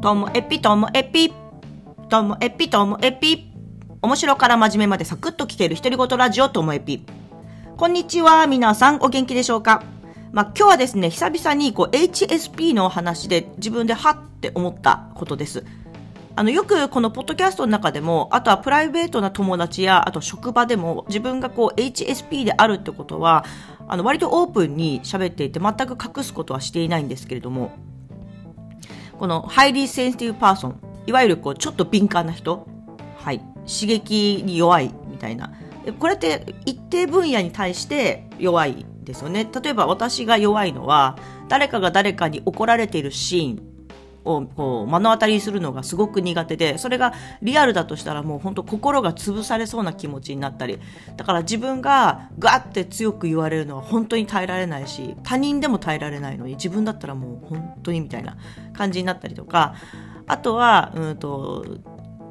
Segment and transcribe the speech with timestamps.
[0.00, 1.30] ともエピともエピ。
[2.08, 3.52] ともエピともエピ。
[4.00, 7.04] 面白から真面目までサクッと聞ける独り言ラジオともエピ。
[7.76, 8.96] こんにちは皆さん。
[9.02, 9.82] お元気でしょうか？
[10.32, 15.66] まあ、今日はですね、久々にこう HSP の話で自分ではって思ったことです。
[16.34, 23.44] あの、よくこのポッドキャストの中でも、あとはプライベートな友達や、あと職場でも、自分がこう HSP であるってことは、
[23.86, 27.72] あの、割とオープンに喋っていて、全く隠すことはしていないんですけれども、
[29.20, 32.66] このハイリーセンシティブパーソン、いわゆるこう、ちょっと敏感な人、
[33.18, 35.52] はい、刺激に弱いみたいな。
[35.98, 39.46] これって一定分野に対して弱いですよね。
[39.62, 43.69] 例えば私が弱いのは、誰かが誰かに怒られているシーン
[44.24, 50.78] をこう目の当たりするのがすごく苦手で、それがリアルだとしたらもう本当心が潰されそうな気持ちになったり、
[51.16, 58.36] だから自分がガッて強く言われるのは本当に耐えられないし、他人でも耐えられないのに自分だったらもう本当にみたいな
[58.72, 59.74] 感じになったりとか、
[60.26, 61.64] あとは、うんと、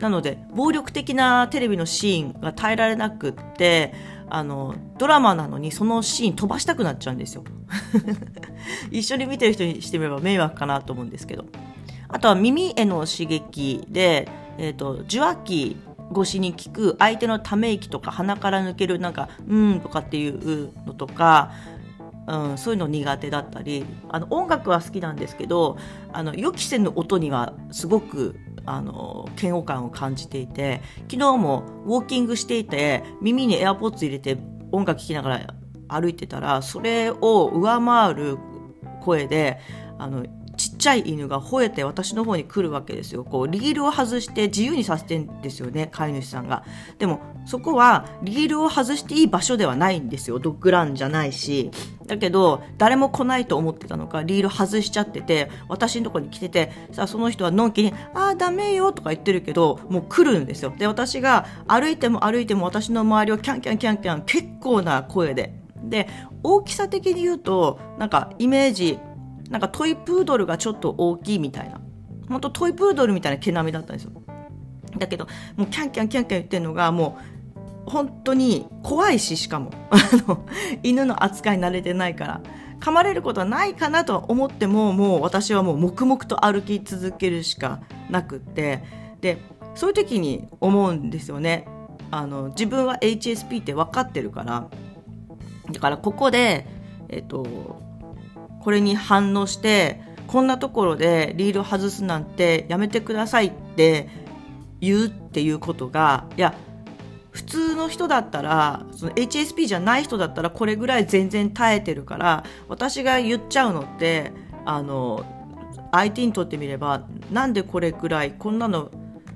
[0.00, 3.94] なので、暴力的なテレビのシーンが耐えられなくって、
[4.28, 7.44] あの、ドラマなのにそのシーン飛ばしたくなっちゃうんですよ。
[8.90, 11.44] 一緒に見てる人にしてみれば迷惑かなと思うんですけど。
[12.08, 15.76] あとは耳への刺激で、え、ー、と、受話器
[16.12, 21.52] 越しに聞く相手のため息とか鼻から抜けるなんか、うんとかっていうのとか、
[22.26, 25.76] うん、そういうの苦手だったりあの音楽は好きなんですけど
[26.12, 34.38] あの予期せぬ音にはすごくあの嫌悪感を感じていて昨日もウォーキングしていて耳にエアポッツ入れて
[34.72, 35.54] 音楽聴きながら
[35.88, 38.38] 歩いてたらそれを上回る
[39.02, 39.60] 声で
[39.98, 40.24] あの
[40.84, 43.24] ちゃい犬が吠えて私の方に来るわけですよ。
[43.24, 46.62] こう、リールを外して自由にさせてんですよね、飼い主さんが。
[46.98, 50.38] でも、そこはリールを外していい場所ではないんですよ。
[50.38, 51.70] ドッグランじゃないし。
[52.06, 60.74] だけど、誰も来ないと思ってたのか、リール外しちゃってて、私のとこに来てて、さその人はのんきに、ああ、ダメよとか言ってるけど、もう来るんですよ。
[60.76, 65.54] で、私が歩いても歩いても私の周りをキャンキャンキャンキャン結構な声で。
[65.82, 66.08] で、
[66.42, 68.98] 大きさ的に言うと、なんかイメージ、
[69.54, 71.80] なんかトイプードルがちょっと大きいみたいな。
[72.28, 74.10] ほんとトイプードルみたいな毛並みだったんですよ。
[74.98, 77.16] だけど、もうキャンキャンキャンキャン言ってるのが、も
[77.86, 79.70] う、本当に怖いし、しかも。
[79.94, 80.44] あの、
[80.82, 82.40] 犬の扱い慣れてないから。
[82.80, 87.78] 噛まれることはないかなと思っても、もう私はもう黙々と歩き続けるしか
[88.10, 88.82] なくって。
[89.20, 89.38] で、
[89.76, 91.68] そういう時に思うんですよね。
[92.10, 94.66] あの、自分は HSP って分かってるから。
[95.70, 96.66] だからここで、
[97.08, 97.83] えっと、
[98.64, 104.08] これに反応してこんなところでリールを外すなんてやめてくださいって
[104.80, 106.54] 言うっていうことがいや
[107.30, 114.32] 普通の人だったらその HSP じゃない人だったらこれぐらい全然耐えてるから私が言っちゃうのって
[114.64, 115.26] あの
[115.92, 118.90] 相手にとってみればなんでこれぐらいこんなの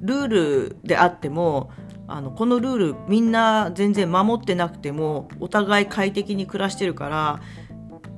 [0.00, 1.70] ルールであっても
[2.08, 7.40] あのこのルールみんな全然守ってなくてもお互い快適に暮らしてるから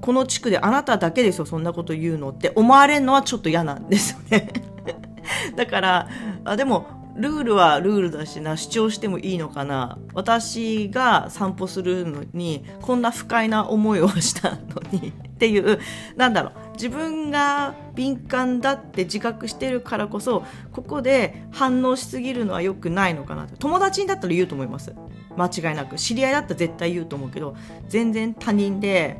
[0.04, 4.52] この地区であなただけですよ、そんなこと言うのって思われるのはちょっと嫌なんですよね
[5.56, 6.08] だから、
[6.44, 6.84] あでも、
[7.16, 9.96] ルールはルールだしな、主張してもいいのかな。
[10.12, 14.58] 私が散歩するのに、こんな不快な思いをしたの
[14.92, 15.78] に っていう、
[16.16, 24.92] なんだろう、自分が敏感だって自覚してるからこそ、ここで反応しすぎるのは良くないのかな友達にだったら言うと思います。
[25.38, 25.96] 間違いなく。
[25.96, 27.56] 知り合いだったら絶対言うと思うけど、
[27.88, 29.18] 全然他人で、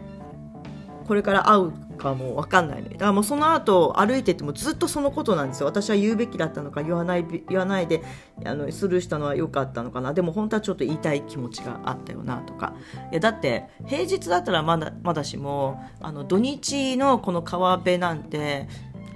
[1.07, 2.91] これから会うかも分かんないね。
[2.91, 5.67] だからもうその後歩いててもずっとそのことなんですよ。
[5.67, 8.03] 私は言うべきだったのか言わない言わないで
[8.45, 10.13] あのスルーしたのは良かったのかな。
[10.13, 12.75] でも本当はちょっと言いたい気持ちがあったよなとか。
[13.13, 18.69] いやだって平日だったらまだまだしもあの土日のこの川辺なんて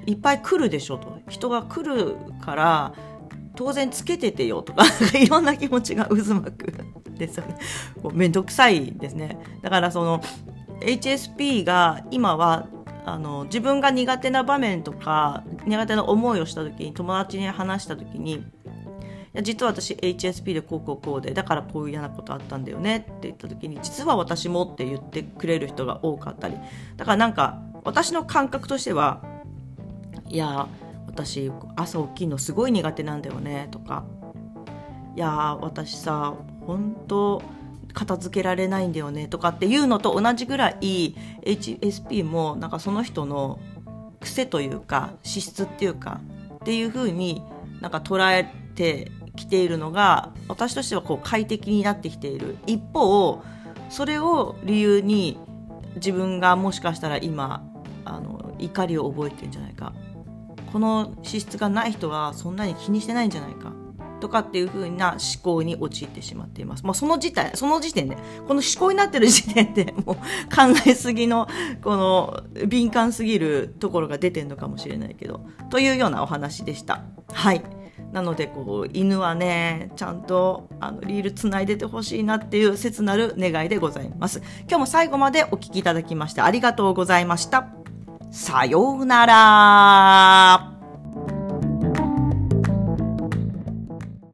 [0.06, 1.18] いっぱい来るでしょと。
[1.28, 2.94] 人が来るから
[3.56, 4.84] 当然つけててよとか
[5.18, 6.72] いろんな気持ちが渦巻く
[7.16, 7.58] ですよね。
[8.12, 9.36] めんどくさいですね。
[9.62, 10.22] だからその
[10.80, 12.68] HSP が今は
[13.04, 18.44] あの自分が苦手な場面とか苦手な思いをした時に友達に話した時に
[19.42, 26.56] 実は私 HSP でこうこうこうでだからこういう嫌なことあったんだよねって言った時に実は私もって言ってくれる人が多かったり。
[26.96, 29.22] だからなんか私の感覚としては
[30.28, 30.68] いや
[31.06, 34.04] 私朝起きるのすごい苦手なんだよねとか。
[35.14, 36.34] いや私さ
[36.66, 37.42] 本当
[37.92, 43.58] 片付けられないんだよねとかっていうのと同じぐらい HSP もなんかその人の
[44.20, 46.20] 癖というか資質っていうか
[46.56, 47.42] っていう風に
[47.80, 48.44] なんか捉え
[48.74, 53.42] てきているのが私としてはこう快適になってきている一方
[53.88, 55.38] それを理由に
[55.94, 57.64] 自分がもしかしたら今
[58.04, 59.92] あの怒りを覚えてるんじゃないか
[60.72, 63.72] この資質がない人はそんなに気にしてないんじゃないか。
[64.18, 66.84] とかっていう風な思考に陥ってしまっています。
[66.84, 68.16] まあ、その時点、その時点で、
[68.46, 71.48] この思考になってる時点で もう考えすぎの、
[71.82, 77.02] この敏感すぎるところが出てんのかもしれないけど、というようなお話でした。
[77.32, 77.62] はい。
[78.12, 84.40] なので、こう、犬はね、ちゃんと、あの、リール繋いでてほしいなっていう切なる願いでございます。
[84.62, 87.68] 今日も最後までお聞きいただきましてありがとうございました。
[88.30, 90.77] さようなら